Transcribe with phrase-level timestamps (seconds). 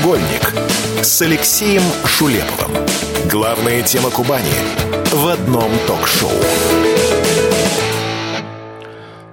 [0.00, 0.54] «Краеугольник»
[1.02, 2.86] с Алексеем Шулеповым.
[3.30, 4.48] Главная тема Кубани
[5.12, 6.30] в одном ток-шоу.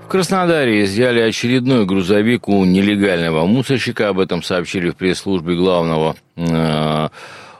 [0.04, 4.10] В Краснодаре изъяли очередной грузовик у нелегального мусорщика.
[4.10, 7.10] Об этом сообщили в пресс-службе главного э,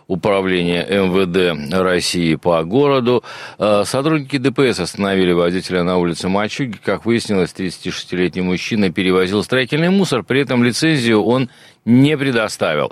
[0.08, 3.24] управления МВД России по городу.
[3.58, 6.78] Э, сотрудники ДПС остановили водителя на улице Мачуги.
[6.84, 11.50] Как выяснилось, 36-летний мужчина перевозил строительный мусор, при этом лицензию он
[11.88, 12.92] не предоставил.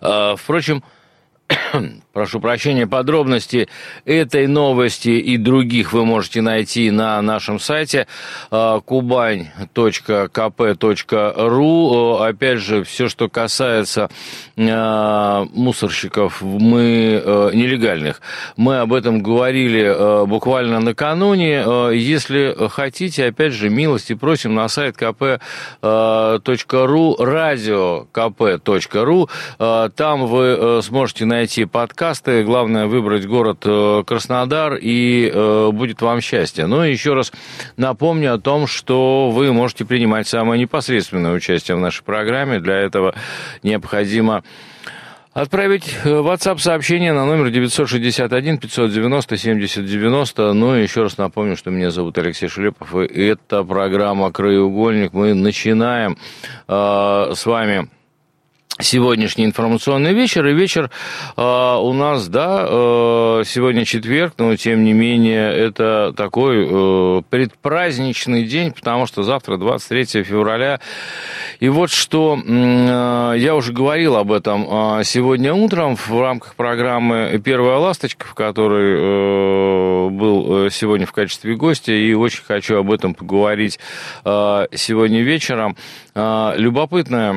[0.00, 0.82] Э, впрочем,
[2.16, 3.68] прошу прощения, подробности
[4.06, 8.06] этой новости и других вы можете найти на нашем сайте
[8.50, 9.66] а, kubань.kp.ru.
[12.26, 14.08] Опять же, все, что касается
[14.56, 18.22] а, мусорщиков, мы а, нелегальных,
[18.56, 21.62] мы об этом говорили буквально накануне.
[21.92, 25.44] Если хотите, опять же, милости просим на сайт kp.ru,
[27.22, 29.28] радио kp.ru.
[29.90, 32.44] Там вы сможете найти подкаст подкасты.
[32.44, 36.66] Главное выбрать город э, Краснодар, и э, будет вам счастье.
[36.66, 37.32] Ну и еще раз
[37.76, 42.60] напомню о том, что вы можете принимать самое непосредственное участие в нашей программе.
[42.60, 43.14] Для этого
[43.64, 44.44] необходимо
[45.32, 50.52] Отправить э, WhatsApp сообщение на номер 961 590 70 90.
[50.52, 55.12] Ну и еще раз напомню, что меня зовут Алексей Шелепов, и это программа «Краеугольник».
[55.12, 56.16] Мы начинаем
[56.68, 57.90] э, с вами
[58.78, 60.46] сегодняшний информационный вечер.
[60.46, 60.90] И вечер
[61.36, 68.44] э, у нас, да, э, сегодня четверг, но тем не менее это такой э, предпраздничный
[68.44, 70.80] день, потому что завтра 23 февраля.
[71.60, 74.66] И вот что э, я уже говорил об этом
[74.98, 81.54] э, сегодня утром в рамках программы «Первая ласточка», в которой э, был сегодня в качестве
[81.56, 83.78] гостя, и очень хочу об этом поговорить
[84.24, 85.76] э, сегодня вечером.
[86.18, 87.34] Э, любопытное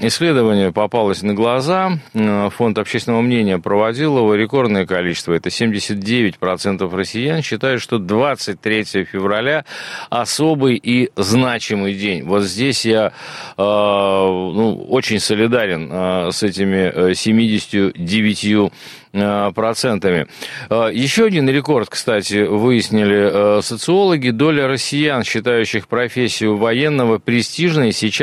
[0.00, 1.98] исследование попалось на глаза.
[2.14, 5.34] Э, фонд общественного мнения проводил его рекордное количество.
[5.34, 9.66] Это 79% россиян считают, что 23 февраля
[10.08, 12.22] особый и значимый день.
[12.24, 13.12] Вот здесь я э,
[13.58, 18.72] ну, очень солидарен э, с этими 79
[19.14, 20.26] Э, процентами.
[20.70, 24.30] Еще один рекорд, кстати, выяснили социологи.
[24.30, 28.21] Доля россиян, считающих профессию военного престижной, сейчас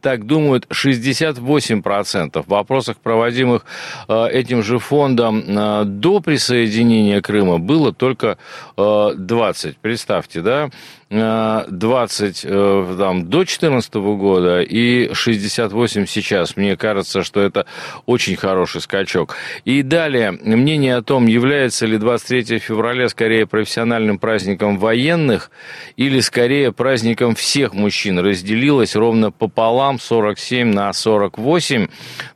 [0.00, 2.42] так думают 68%.
[2.42, 3.64] В вопросах, проводимых
[4.08, 8.38] этим же фондом до присоединения Крыма, было только
[8.76, 9.78] 20.
[9.78, 10.70] Представьте, да?
[11.10, 16.56] 20 э, там, до 2014 года и 68 сейчас.
[16.56, 17.66] Мне кажется, что это
[18.06, 19.34] очень хороший скачок.
[19.64, 25.50] И далее, мнение о том, является ли 23 февраля скорее профессиональным праздником военных
[25.96, 31.88] или скорее праздником всех мужчин, разделилось ровно пополам 47 на 48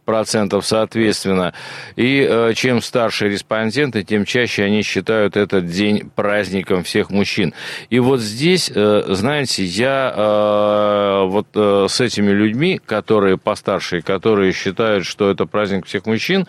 [0.05, 1.55] процентов соответственно.
[1.97, 7.55] И э, чем старше респонденты, тем чаще они считают этот день праздником всех мужчин.
[7.91, 15.07] И вот здесь, э, знаете, я э, вот с этими людьми, которые постарше, которые считают,
[15.07, 16.47] что это праздник всех мужчин,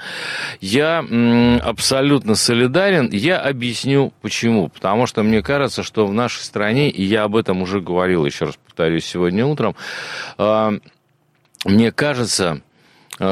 [0.61, 1.03] я
[1.63, 3.09] абсолютно солидарен.
[3.11, 4.69] Я объясню почему.
[4.69, 8.45] Потому что мне кажется, что в нашей стране, и я об этом уже говорил, еще
[8.45, 9.75] раз повторюсь, сегодня утром,
[11.65, 12.61] мне кажется,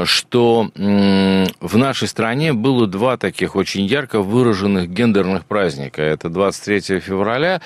[0.05, 6.01] что в нашей стране было два таких очень ярко выраженных гендерных праздника.
[6.01, 7.61] Это 23 февраля,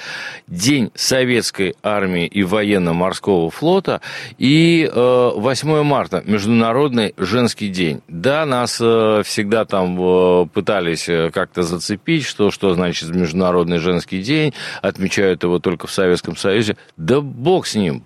[0.48, 4.02] День Советской Армии и Военно-Морского флота,
[4.38, 8.02] и 8 э, марта, Международный женский день.
[8.08, 15.44] Да, нас э, всегда там пытались как-то зацепить, что, что значит Международный женский день, отмечают
[15.44, 16.78] его только в Советском Союзе.
[16.96, 18.04] Да бог с ним.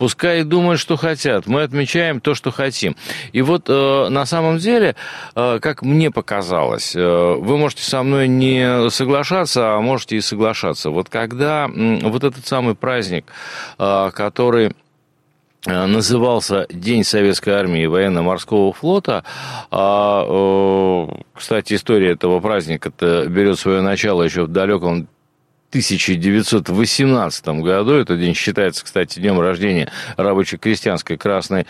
[0.00, 1.46] Пускай думают, что хотят.
[1.46, 2.96] Мы отмечаем то, что хотим.
[3.32, 4.94] И вот э, на самом деле,
[5.34, 10.90] э, как мне показалось, э, вы можете со мной не соглашаться, а можете и соглашаться.
[10.90, 13.26] Вот когда э, вот этот самый праздник,
[13.78, 14.72] э, который
[15.66, 19.24] э, назывался День Советской Армии и Военно-Морского флота.
[19.70, 25.08] А, э, кстати, история этого праздника берет свое начало еще в далеком
[25.70, 27.94] 1918 году.
[27.94, 31.64] Этот день считается, кстати, днем рождения рабоче-крестьянской Красной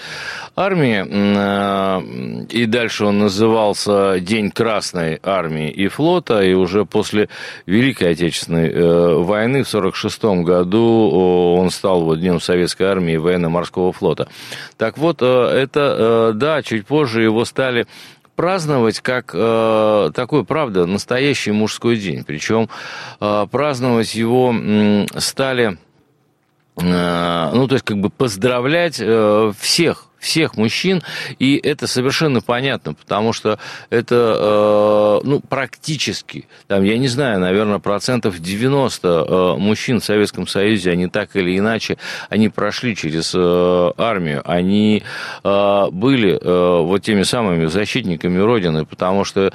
[0.56, 1.04] Армии.
[1.06, 6.42] Э, и дальше он назывался День Красной Армии и флота.
[6.42, 7.28] И уже после
[7.66, 11.10] Великой Отечественной э, войны в 1946 году
[11.58, 14.28] он стал вот Днем Советской Армии и Военно-Морского флота.
[14.78, 17.86] Так вот, э, это, да, чуть позже его стали
[18.36, 22.24] праздновать как э, такой, правда, настоящий мужской день.
[22.24, 22.68] Причем
[23.20, 25.78] э, праздновать его э, стали
[26.82, 29.00] ну, то есть, как бы поздравлять
[29.58, 31.02] всех всех мужчин,
[31.38, 37.78] и это совершенно понятно, потому что это, э, ну, практически, там, я не знаю, наверное,
[37.78, 41.96] процентов 90 э, мужчин в Советском Союзе, они так или иначе,
[42.28, 45.02] они прошли через э, армию, они
[45.42, 49.52] были вот теми самыми защитниками Родины, потому что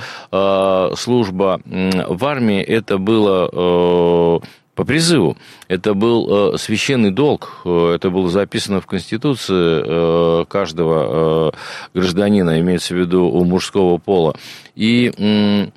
[0.95, 4.41] служба в армии это было
[4.75, 5.37] по призыву.
[5.67, 11.51] Это был э, священный долг, э, это было записано в Конституции э, каждого
[11.93, 14.35] э, гражданина, имеется в виду у мужского пола.
[14.75, 15.67] И э,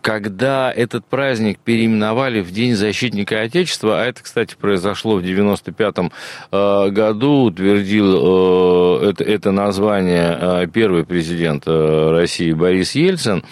[0.00, 6.12] когда этот праздник переименовали в День защитника Отечества, а это, кстати, произошло в 95-м
[6.52, 13.42] э, году, утвердил это, это название первый президент России Борис Ельцин,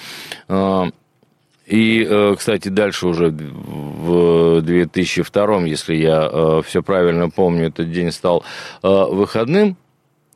[1.67, 8.13] и, э, кстати, дальше уже в 2002, если я э, все правильно помню, этот день
[8.13, 8.45] стал
[8.83, 9.77] э, выходным.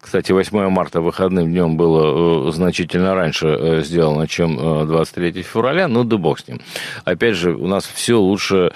[0.00, 6.38] Кстати, 8 марта выходным днем было значительно раньше сделано, чем 23 февраля, ну да бог
[6.38, 6.60] с ним.
[7.04, 8.72] Опять же, у нас все лучше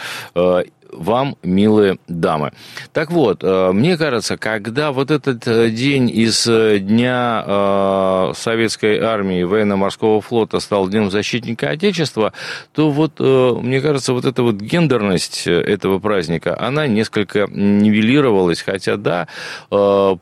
[0.92, 2.52] вам, милые дамы.
[2.92, 9.42] Так вот, э, мне кажется, когда вот этот э, день из э, Дня Советской армии
[9.42, 12.32] военно-морского флота стал Днем защитника Отечества,
[12.72, 19.28] то вот, мне кажется, вот эта вот гендерность этого праздника, она несколько нивелировалась, хотя да,
[19.70, 20.16] по,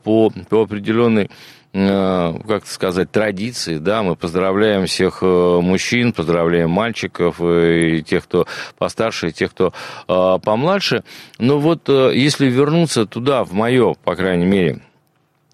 [0.49, 1.29] по определенной
[1.73, 8.45] как сказать, традиции, да, мы поздравляем всех э, мужчин, поздравляем мальчиков, э, и тех, кто
[8.77, 9.73] постарше, и тех, кто
[10.05, 11.03] помладше.
[11.39, 14.81] Но вот если вернуться туда, в мое, по крайней мере,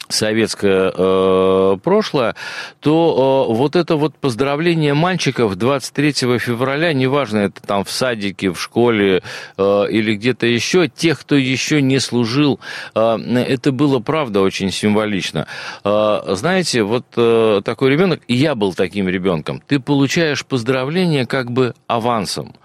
[0.09, 2.35] советское э, прошлое,
[2.79, 8.59] то э, вот это вот поздравление мальчиков 23 февраля, неважно, это там в садике, в
[8.59, 9.21] школе
[9.57, 12.59] э, или где-то еще, тех, кто еще не служил,
[12.95, 13.17] э,
[13.47, 15.47] это было, правда, очень символично.
[15.83, 21.51] Э, знаете, вот э, такой ребенок, и я был таким ребенком, ты получаешь поздравление как
[21.51, 22.55] бы авансом.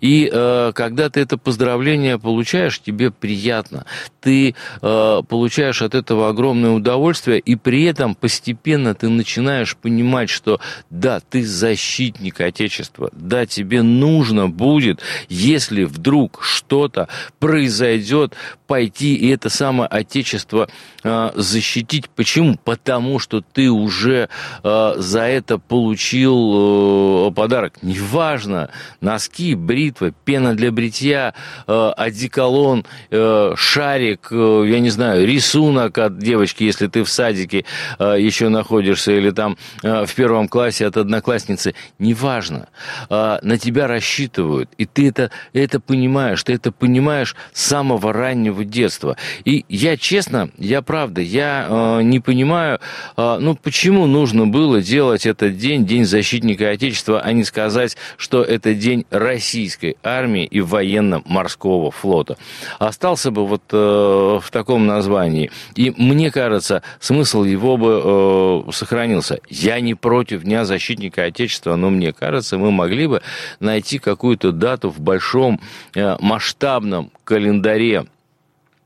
[0.00, 3.84] И э, когда ты это поздравление получаешь, тебе приятно.
[4.20, 10.28] Ты э, получаешь от этого огромное удовольствие, удовольствие, и при этом постепенно ты начинаешь понимать,
[10.28, 10.60] что
[10.90, 17.08] да, ты защитник Отечества, да, тебе нужно будет, если вдруг что-то
[17.38, 18.34] произойдет,
[18.66, 20.68] пойти и это самое Отечество
[21.04, 22.08] э, защитить.
[22.08, 22.56] Почему?
[22.64, 24.30] Потому что ты уже
[24.62, 27.82] э, за это получил э, подарок.
[27.82, 28.70] Неважно,
[29.02, 31.34] носки, бритва, пена для бритья,
[31.66, 37.08] э, одеколон, э, шарик, э, я не знаю, рисунок от девочки, если если ты в
[37.08, 37.64] садике
[37.98, 42.68] э, еще находишься или там э, в первом классе от одноклассницы, неважно,
[43.08, 48.64] э, на тебя рассчитывают, и ты это, это понимаешь, ты это понимаешь с самого раннего
[48.64, 49.16] детства.
[49.44, 52.80] И я честно, я правда, я не понимаю,
[53.16, 58.74] ну почему нужно было делать этот день, День защитника Отечества, а не сказать, что это
[58.74, 62.36] день российской армии и военно-морского флота.
[62.78, 65.50] Остался бы вот в таком названии.
[65.74, 69.40] И мне кажется, кажется, смысл его бы э, сохранился.
[69.48, 73.22] Я не против Дня защитника Отечества, но мне кажется, мы могли бы
[73.60, 75.60] найти какую-то дату в большом
[75.94, 78.06] э, масштабном календаре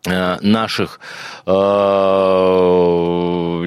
[0.06, 1.00] наших,
[1.44, 1.50] э,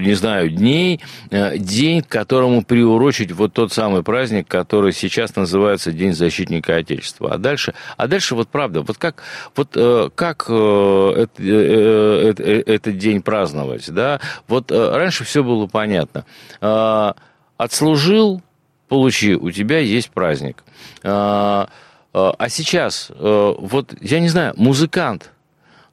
[0.01, 5.91] не знаю, дней, э, день, к которому приурочить вот тот самый праздник, который сейчас называется
[5.91, 7.33] День защитника Отечества.
[7.33, 9.21] А дальше, а дальше вот правда, вот как,
[9.55, 9.71] вот
[10.15, 11.43] как это,
[12.37, 14.19] этот день праздновать, да?
[14.47, 16.25] Вот раньше все было понятно.
[17.57, 18.41] Отслужил,
[18.87, 20.63] получи, у тебя есть праздник.
[21.03, 21.67] А
[22.47, 25.31] сейчас, вот, я не знаю, музыкант–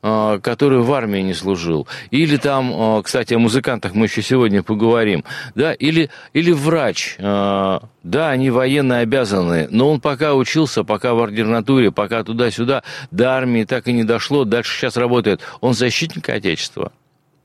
[0.03, 1.87] который в армии не служил.
[2.11, 5.25] Или там, а, кстати, о музыкантах мы еще сегодня поговорим.
[5.55, 5.73] Да?
[5.73, 7.17] Или, или врач.
[7.19, 13.33] А, да, они военно обязаны, но он пока учился, пока в ординатуре, пока туда-сюда, до
[13.33, 15.41] армии так и не дошло, дальше сейчас работает.
[15.61, 16.93] Он защитник Отечества.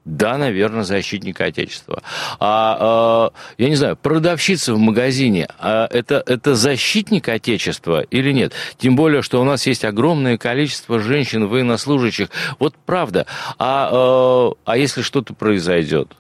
[0.03, 2.01] Да, наверное, защитник Отечества.
[2.39, 8.53] А, а я не знаю, продавщица в магазине, а это, это защитник Отечества или нет?
[8.77, 12.29] Тем более, что у нас есть огромное количество женщин военнослужащих.
[12.57, 13.27] Вот правда.
[13.59, 16.15] А, а, а если что-то произойдет?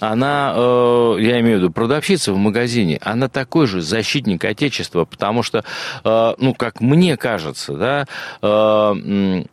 [0.00, 5.42] она, э, я имею в виду продавщица в магазине, она такой же защитник Отечества, потому
[5.42, 5.64] что,
[6.04, 8.06] э, ну, как мне кажется, да,
[8.42, 9.44] э,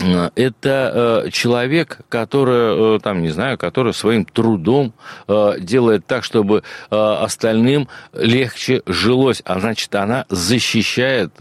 [0.00, 4.92] это э, человек, который, э, там, не знаю, который своим трудом
[5.28, 9.42] э, делает так, чтобы остальным легче жилось.
[9.44, 11.32] А значит, она защищает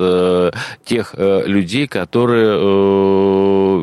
[0.86, 2.60] тех людей, которые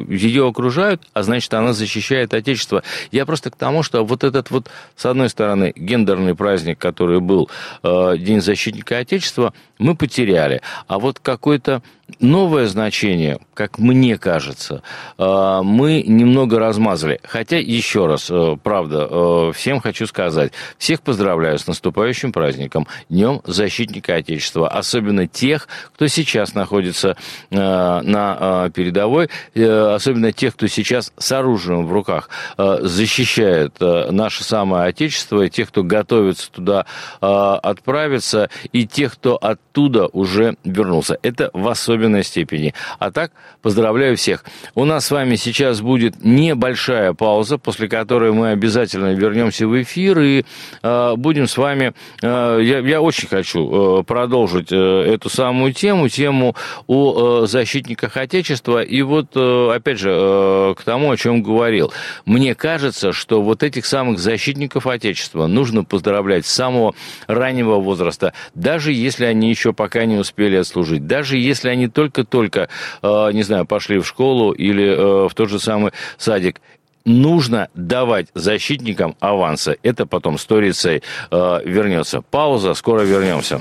[0.08, 2.82] ее окружают, а значит, она защищает Отечество.
[3.10, 7.50] Я просто к тому, что вот этот вот, с одной стороны, гендерный праздник, который был
[7.82, 10.60] э, День защитника Отечества, мы потеряли.
[10.86, 11.82] А вот какой-то
[12.20, 14.82] новое значение, как мне кажется,
[15.18, 17.20] э, мы немного размазали.
[17.24, 23.40] Хотя, еще раз, э, правда, э, всем хочу сказать, всех поздравляю с наступающим праздником, Днем
[23.44, 27.16] Защитника Отечества, особенно тех, кто сейчас находится
[27.50, 35.50] на передовой, особенно тех, кто сейчас с оружием в руках защищает наше самое Отечество, и
[35.50, 36.86] тех, кто готовится туда
[37.20, 41.18] отправиться, и тех, кто оттуда уже вернулся.
[41.22, 42.74] Это в особенности особенной степени.
[42.98, 44.44] А так, поздравляю всех.
[44.74, 50.20] У нас с вами сейчас будет небольшая пауза, после которой мы обязательно вернемся в эфир
[50.20, 50.44] и
[50.82, 51.94] э, будем с вами...
[52.22, 56.54] Э, я, я очень хочу э, продолжить э, эту самую тему, тему
[56.86, 58.82] о э, защитниках Отечества.
[58.82, 61.92] И вот, э, опять же, э, к тому, о чем говорил.
[62.26, 66.94] Мне кажется, что вот этих самых защитников Отечества нужно поздравлять с самого
[67.26, 72.68] раннего возраста, даже если они еще пока не успели отслужить, даже если они только-только,
[73.02, 76.60] э, не знаю, пошли в школу или э, в тот же самый садик
[77.04, 79.78] нужно давать защитникам авансы.
[79.82, 82.20] Это потом сторицей э, вернется.
[82.20, 83.60] Пауза, скоро вернемся.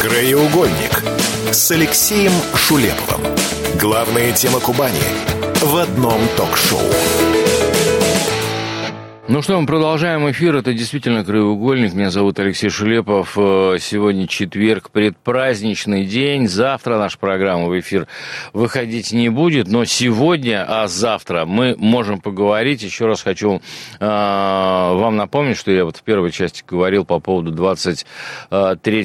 [0.00, 1.02] Краеугольник
[1.50, 3.34] с Алексеем Шулеповым.
[3.80, 5.00] Главная тема Кубани
[5.60, 7.37] в одном ток-шоу.
[9.30, 10.56] Ну что, мы продолжаем эфир.
[10.56, 11.92] Это действительно краеугольник.
[11.92, 13.36] Меня зовут Алексей Шелепов.
[13.36, 16.48] Э, сегодня четверг, предпраздничный день.
[16.48, 18.08] Завтра наша программа в эфир
[18.54, 19.68] выходить не будет.
[19.68, 22.82] Но сегодня, а завтра мы можем поговорить.
[22.82, 23.60] Еще раз хочу
[24.00, 28.06] э, вам напомнить, что я вот в первой части говорил по поводу 23
[28.50, 29.04] э,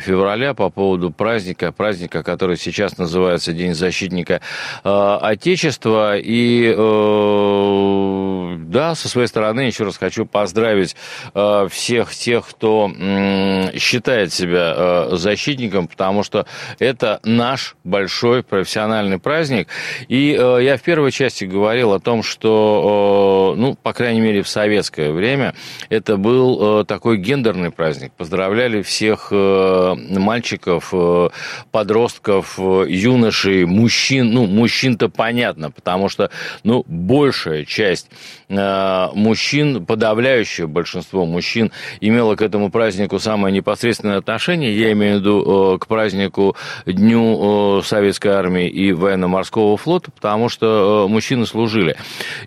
[0.00, 4.40] февраля, по поводу праздника, праздника, который сейчас называется День защитника
[4.84, 6.16] э, Отечества.
[6.16, 10.94] И э, да, со своей стороны еще раз хочу поздравить
[11.34, 16.44] э, всех тех, кто э, считает себя э, защитником, потому что
[16.78, 19.68] это наш большой профессиональный праздник.
[20.08, 24.42] И э, я в первой части говорил о том, что, э, ну, по крайней мере,
[24.42, 25.54] в советское время
[25.88, 28.12] это был э, такой гендерный праздник.
[28.12, 31.30] Поздравляли всех э, мальчиков, э,
[31.70, 34.30] подростков, э, юношей, мужчин.
[34.32, 36.30] Ну, мужчин-то понятно, потому что,
[36.64, 38.08] ну, большая часть
[38.48, 44.76] э, мужчин, подавляющее большинство мужчин имело к этому празднику самое непосредственное отношение.
[44.76, 50.48] Я имею в виду э, к празднику Дню э, Советской Армии и Военно-Морского флота, потому
[50.48, 51.96] что э, мужчины служили.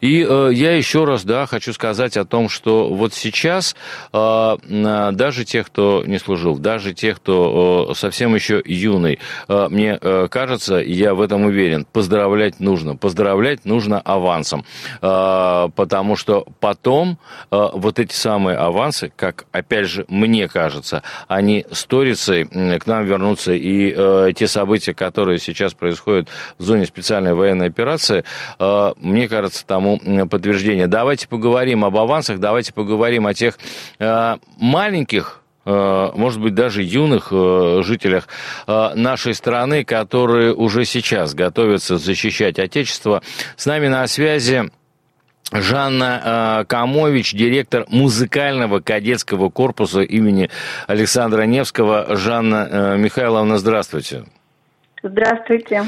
[0.02, 3.76] И я еще раз, да, хочу сказать о том, что вот сейчас
[4.12, 9.98] даже тех, кто не служил, даже тех, кто совсем еще юный, мне
[10.30, 12.96] кажется, я в этом уверен, поздравлять нужно.
[12.96, 14.66] Поздравлять нужно авансом,
[15.02, 17.20] потому что потом
[17.52, 23.54] э, вот эти самые авансы, как, опять же, мне кажется, они сторицей к нам вернутся,
[23.54, 28.24] и э, те события, которые сейчас происходят в зоне специальной военной операции,
[28.58, 30.88] э, мне кажется, тому подтверждение.
[30.88, 33.60] Давайте поговорим об авансах, давайте поговорим о тех
[34.00, 38.28] э, маленьких э, может быть, даже юных э, жителях
[38.66, 43.22] нашей страны, которые уже сейчас готовятся защищать Отечество.
[43.56, 44.72] С нами на связи
[45.62, 50.50] Жанна э, Камович, директор музыкального кадетского корпуса имени
[50.88, 52.16] Александра Невского.
[52.16, 54.26] Жанна э, Михайловна, здравствуйте.
[55.08, 55.84] Здравствуйте.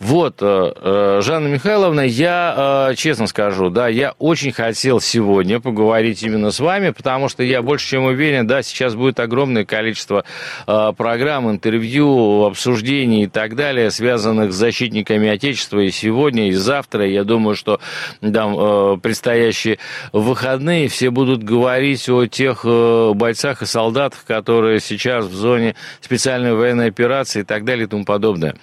[0.00, 6.22] Вот, э, э, Жанна Михайловна, я э, честно скажу, да, я очень хотел сегодня поговорить
[6.22, 10.24] именно с вами, потому что я больше чем уверен, да, сейчас будет огромное количество
[10.64, 17.06] программ, интервью, обсуждений и так далее, связанных с защитниками Отечества и сегодня, и завтра.
[17.06, 17.80] Я думаю, что
[18.22, 19.78] да, предстоящие
[20.12, 26.88] выходные все будут говорить о тех бойцах и солдатах, которые сейчас в зоне специальной военной
[26.88, 28.53] операции и так далее и тому подобное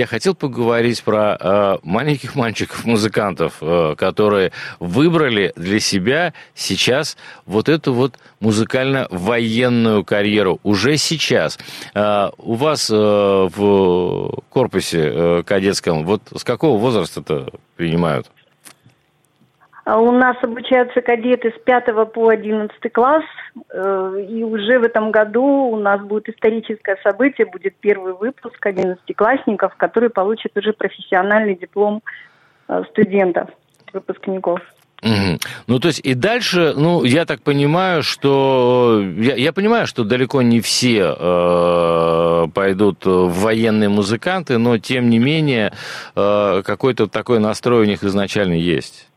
[0.00, 7.92] я хотел поговорить про э, маленьких мальчиков-музыкантов, э, которые выбрали для себя сейчас вот эту
[7.92, 10.58] вот музыкально-военную карьеру.
[10.62, 11.58] Уже сейчас.
[11.94, 18.30] Э, у вас э, в корпусе э, кадетском вот с какого возраста это принимают?
[19.90, 23.24] А у нас обучаются кадеты с 5 по 11 класс,
[23.72, 29.74] э, и уже в этом году у нас будет историческое событие, будет первый выпуск 11-классников,
[29.76, 32.02] которые получат уже профессиональный диплом
[32.68, 33.50] э, студентов,
[33.92, 34.60] выпускников.
[35.02, 35.38] Угу.
[35.66, 39.02] Ну, то есть и дальше, ну, я так понимаю, что...
[39.18, 45.18] Я, я понимаю, что далеко не все э, э, пойдут военные музыканты, но тем не
[45.18, 45.72] менее
[46.14, 49.09] э, какой-то такой настрой у них изначально есть.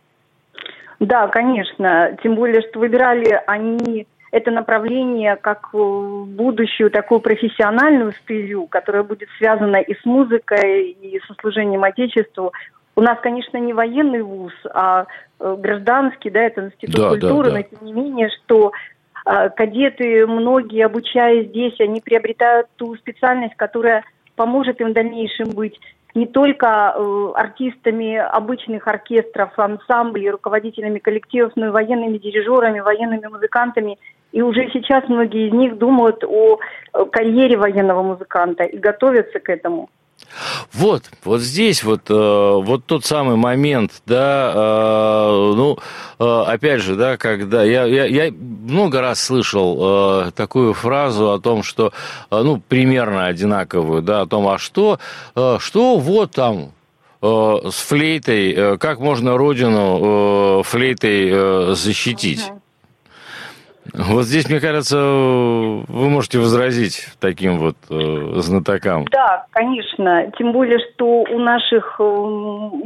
[1.03, 2.17] Да, конечно.
[2.23, 9.77] Тем более, что выбирали они это направление как будущую такую профессиональную стезю, которая будет связана
[9.77, 12.53] и с музыкой, и со служением Отечеству.
[12.95, 15.05] У нас, конечно, не военный вуз, а
[15.39, 17.57] э, гражданский, да, это институт да, культуры, да, да.
[17.57, 18.71] но тем не менее, что
[19.25, 24.03] э, кадеты, многие, обучаясь здесь, они приобретают ту специальность, которая
[24.35, 25.79] поможет им в дальнейшем быть
[26.15, 33.97] не только э, артистами обычных оркестров, ансамблей, руководителями коллективов, но и военными дирижерами, военными музыкантами–
[34.33, 39.47] и уже сейчас многие из них думают о э, карьере военного музыканта и готовятся к
[39.47, 39.89] этому.
[40.71, 45.77] Вот, вот здесь вот, э, вот тот самый момент, да, э, ну,
[46.19, 51.63] э, опять же, да, когда я, я, я много раз слышал такую фразу о том,
[51.63, 51.93] что,
[52.31, 54.99] ну, примерно одинаковую, да, о том, а что,
[55.59, 56.71] что вот там
[57.21, 62.51] с флейтой, как можно родину флейтой защитить?
[63.93, 69.05] Вот здесь, мне кажется, вы можете возразить таким вот э, знатокам.
[69.11, 70.31] Да, конечно.
[70.37, 72.03] Тем более, что у наших э,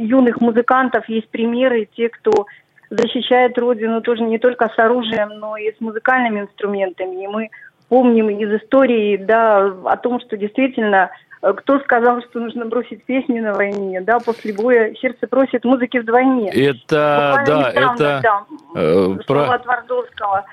[0.00, 2.46] юных музыкантов есть примеры, те, кто
[2.90, 7.24] защищает Родину тоже не только с оружием, но и с музыкальными инструментами.
[7.24, 7.50] И мы
[7.88, 11.10] помним из истории, да, о том, что действительно
[11.40, 15.96] э, кто сказал, что нужно бросить песни на войне, да, после боя сердце просит музыки
[15.96, 16.50] вдвойне.
[16.50, 18.20] Это, Буквально да, недавно, это...
[18.22, 19.58] Да, э, про...
[19.58, 20.44] Твардовского.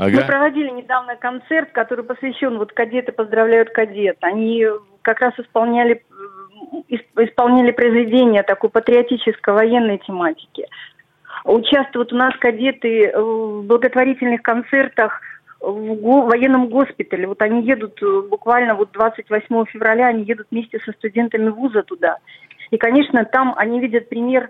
[0.00, 0.16] Ага.
[0.16, 4.16] Мы проводили недавно концерт, который посвящен вот кадеты поздравляют кадет.
[4.22, 4.64] Они
[5.02, 6.02] как раз исполняли
[7.16, 10.66] исполняли произведения такой патриотической военной тематики.
[11.44, 15.20] Участвуют у нас кадеты в благотворительных концертах
[15.60, 17.26] в военном госпитале.
[17.26, 22.16] Вот они едут э, буквально вот 28 февраля, они едут вместе со студентами вуза туда.
[22.70, 24.48] И, конечно, там они видят пример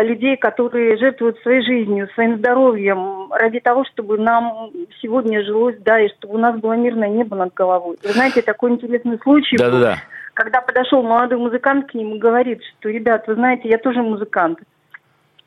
[0.00, 4.70] людей, которые жертвуют своей жизнью, своим здоровьем ради того, чтобы нам
[5.02, 7.98] сегодня жилось, да, и чтобы у нас было мирное небо над головой.
[8.02, 9.96] Вы знаете, такой интересный случай да, был, да, да.
[10.34, 14.60] когда подошел молодой музыкант к ним и говорит, что, ребят, вы знаете, я тоже музыкант.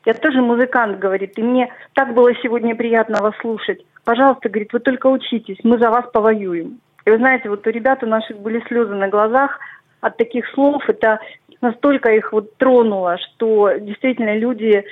[0.04, 3.84] Я тоже музыкант, говорит, и мне так было сегодня приятно вас слушать.
[4.04, 6.78] Пожалуйста, говорит, вы только учитесь, мы за вас повоюем.
[7.04, 9.58] И вы знаете, вот у ребят у наших были слезы на глазах
[10.00, 10.82] от таких слов.
[10.88, 11.20] Это
[11.60, 14.84] настолько их вот тронуло, что действительно люди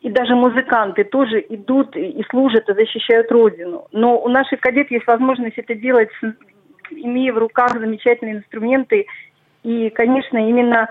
[0.00, 3.86] и даже музыканты тоже идут и служат и защищают Родину.
[3.92, 6.08] Но у наших кадет есть возможность это делать,
[6.90, 9.06] имея в руках замечательные инструменты.
[9.62, 10.88] И, конечно, именно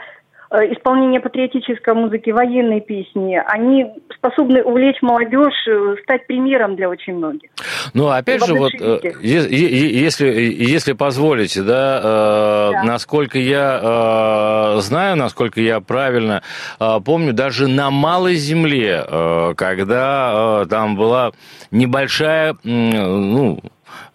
[0.52, 3.86] исполнение патриотической музыки, военной песни, они
[4.16, 7.50] способны увлечь молодежь, э, стать примером для очень многих.
[7.94, 12.84] Ну, опять же, вот, э, если, если позволите, да, да.
[12.84, 16.42] насколько я знаю, насколько я правильно
[17.06, 19.06] помню, даже на малой земле,
[19.56, 21.32] когда там была
[21.72, 23.60] небольшая, ну,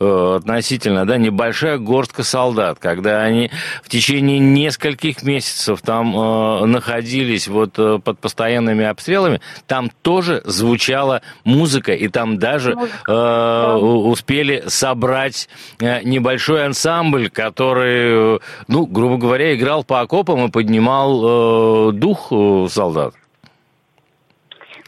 [0.01, 3.51] Э, относительно, да, небольшая горстка солдат, когда они
[3.83, 11.23] в течение нескольких месяцев там э, находились вот э, под постоянными обстрелами, там тоже звучала
[11.45, 12.77] музыка, и там даже
[13.07, 21.91] э, успели собрать э, небольшой ансамбль, который, ну, грубо говоря, играл по окопам и поднимал
[21.91, 22.33] э, дух
[22.71, 23.15] солдат.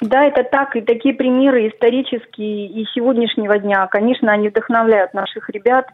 [0.06, 5.88] Да, это так, и такие примеры исторические и сегодняшнего дня, конечно, они вдохновляют наших ребят.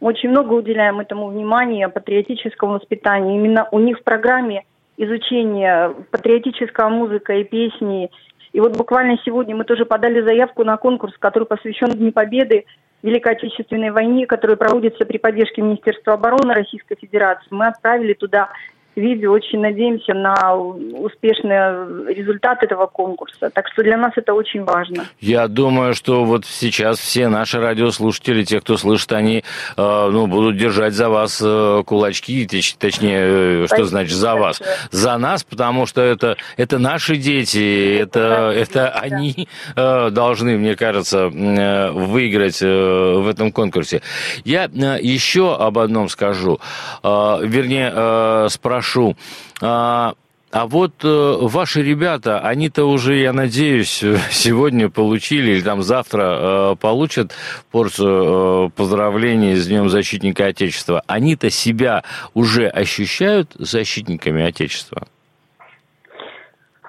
[0.00, 3.36] Очень много уделяем этому внимания, патриотическому воспитанию.
[3.36, 4.64] Именно у них в программе
[4.98, 8.10] изучение патриотическая музыка и песни.
[8.52, 12.66] И вот буквально сегодня мы тоже подали заявку на конкурс, который посвящен Дню Победы
[13.02, 17.48] Великой Отечественной войне, который проводится при поддержке Министерства обороны Российской Федерации.
[17.50, 18.50] Мы отправили туда
[18.96, 19.32] видео.
[19.32, 23.50] Очень надеемся на успешный результат этого конкурса.
[23.50, 25.06] Так что для нас это очень важно.
[25.20, 29.44] Я думаю, что вот сейчас все наши радиослушатели, те, кто слышит, они
[29.76, 32.46] э, ну, будут держать за вас э, кулачки,
[32.78, 34.62] точнее, э, что значит за вас?
[34.90, 42.60] За нас, потому что это, это наши дети, это, это, они должны, мне кажется, выиграть
[42.60, 44.02] в этом конкурсе.
[44.44, 46.60] Я еще об одном скажу,
[47.02, 49.16] вернее, спрошу прошу.
[49.62, 50.14] А,
[50.52, 56.76] а вот э, ваши ребята, они-то уже, я надеюсь, сегодня получили или там завтра э,
[56.80, 57.32] получат
[57.72, 61.02] порцию э, поздравлений с Днем Защитника Отечества.
[61.06, 62.02] Они-то себя
[62.34, 65.06] уже ощущают защитниками Отечества?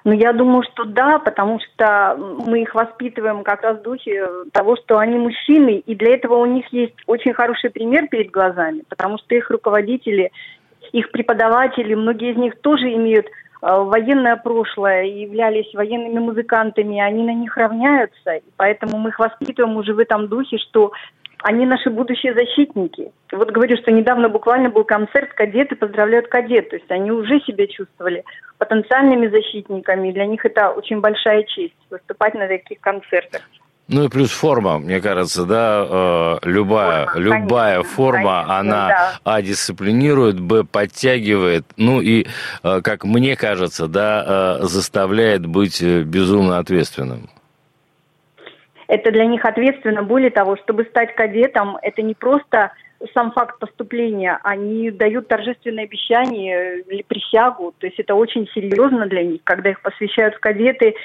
[0.06, 4.76] Ну, я думаю, что да, потому что мы их воспитываем как раз в духе того,
[4.76, 9.18] что они мужчины, и для этого у них есть очень хороший пример перед глазами, потому
[9.18, 10.32] что их руководители,
[10.96, 13.30] их преподаватели, многие из них тоже имеют э,
[13.62, 19.76] военное прошлое и являлись военными музыкантами, они на них равняются, и поэтому мы их воспитываем
[19.76, 20.94] уже в этом духе, что
[21.44, 23.12] они наши будущие защитники.
[23.32, 27.68] Вот говорю, что недавно буквально был концерт «Кадеты поздравляют кадет», то есть они уже себя
[27.68, 28.24] чувствовали
[28.58, 33.42] потенциальными защитниками, для них это очень большая честь выступать на таких концертах.
[33.88, 38.88] Ну и плюс форма, мне кажется, да, э, любая, форма, любая конечно, форма, конечно, она
[38.88, 39.20] да.
[39.24, 42.26] а дисциплинирует, б подтягивает, ну и,
[42.64, 47.30] э, как мне кажется, да, э, заставляет быть э, безумно ответственным.
[48.88, 50.02] Это для них ответственно.
[50.02, 52.72] Более того, чтобы стать кадетом, это не просто
[53.14, 54.40] сам факт поступления.
[54.44, 57.74] Они дают торжественное обещание или присягу.
[57.78, 60.96] То есть это очень серьезно для них, когда их посвящают в кадеты.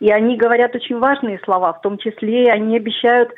[0.00, 3.32] И они говорят очень важные слова, в том числе они обещают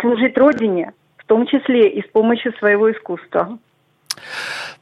[0.00, 3.58] служить Родине, в том числе и с помощью своего искусства.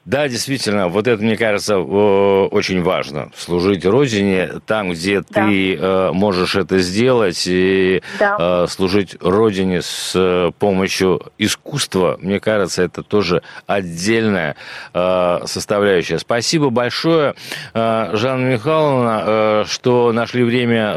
[0.07, 3.31] Да, действительно, вот это, мне кажется, очень важно.
[3.37, 5.47] Служить Родине там, где да.
[5.47, 8.65] ты э, можешь это сделать, и да.
[8.65, 14.57] Э, служить Родине с э, помощью искусства, мне кажется, это тоже отдельная
[14.93, 16.19] составляющая.
[16.19, 17.35] Спасибо большое,
[17.75, 20.95] Жанна Михайловна, что нашли время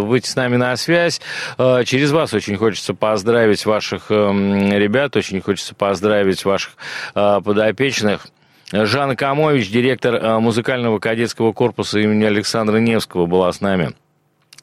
[0.00, 1.20] выйти с нами на связь.
[1.58, 6.72] Через вас очень хочется поздравить ваших эм, ребят, очень хочется поздравить ваших
[7.14, 8.26] подопечных.
[8.74, 13.94] Жанна Камович, директор э, музыкального кадетского корпуса имени Александра Невского, была с нами.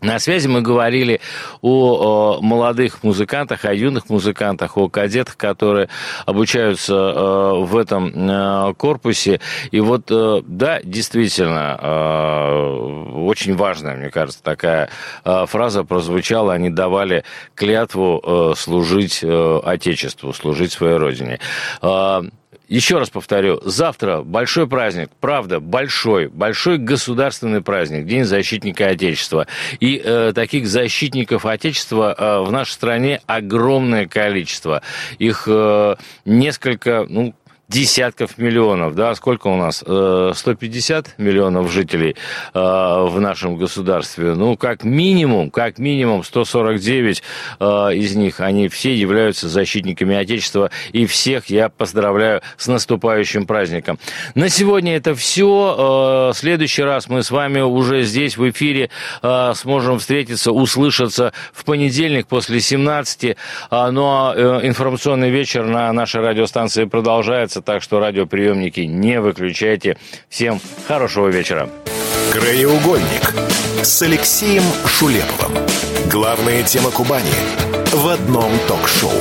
[0.01, 1.21] На связи мы говорили
[1.61, 5.87] о, о молодых музыкантах, о юных музыкантах, о кадетах, которые
[6.25, 9.39] обучаются э, в этом э, корпусе.
[9.69, 14.89] И вот, э, да, действительно, э, очень важная, мне кажется, такая
[15.23, 16.53] э, фраза прозвучала.
[16.53, 17.23] Они давали
[17.55, 21.39] клятву служить Отечеству, служить своей родине.
[22.71, 29.45] Еще раз повторю, завтра большой праздник, правда, большой, большой государственный праздник, День защитника Отечества.
[29.81, 34.83] И э, таких защитников Отечества э, в нашей стране огромное количество.
[35.19, 37.35] Их э, несколько, ну,
[37.71, 39.77] десятков миллионов, да, сколько у нас?
[39.77, 42.17] 150 э, миллионов жителей
[42.53, 44.33] э, в нашем государстве.
[44.35, 47.23] Ну, как минимум, как минимум 149
[47.59, 53.97] э, из них, они все являются защитниками Отечества, и всех я поздравляю с наступающим праздником.
[54.35, 56.31] На сегодня это все.
[56.31, 58.89] В следующий раз мы с вами уже здесь в эфире
[59.53, 63.37] сможем встретиться, услышаться в понедельник после 17.
[63.71, 69.97] Ну а информационный вечер на нашей радиостанции продолжается так что радиоприемники не выключайте.
[70.29, 71.69] Всем хорошего вечера.
[72.31, 73.33] Краеугольник
[73.83, 75.57] с Алексеем Шулеповым.
[76.09, 77.31] Главная тема Кубани
[77.91, 79.11] в одном ток-шоу.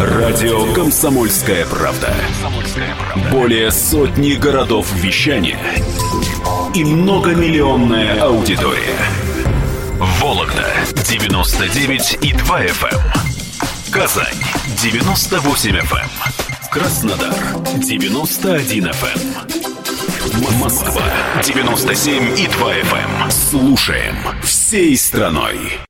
[0.00, 2.14] Радио «Комсомольская правда».
[3.30, 5.58] Более сотни городов вещания
[6.74, 8.96] и многомиллионная аудитория.
[9.98, 10.66] Вологда
[11.10, 12.94] 99 и 2 FM.
[12.94, 13.00] Эм.
[13.90, 14.32] Казань
[14.80, 15.96] 98 FM.
[15.96, 16.08] Эм.
[16.70, 17.34] Краснодар
[17.82, 19.18] 91 FM.
[20.34, 20.58] Эм.
[20.60, 21.02] Москва
[21.42, 23.30] 97 и 2 FM.
[23.32, 25.80] Слушаем всей страной.